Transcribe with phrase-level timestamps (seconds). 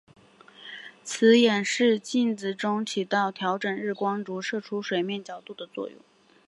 [1.03, 1.99] 此演示实验
[2.55, 5.99] 中镜子起到调整日光出射水面角度的作用。